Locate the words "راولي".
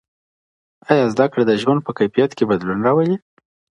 2.87-3.15